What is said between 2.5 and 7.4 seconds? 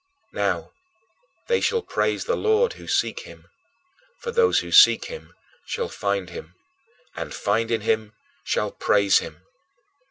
who seek him," for "those who seek shall find him," and,